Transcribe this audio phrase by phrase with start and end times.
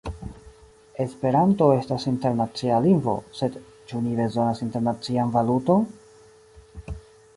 [1.03, 3.59] Esperanto estas internacia lingvo, sed
[3.91, 5.89] ĉu ni bezonas internacian valuton?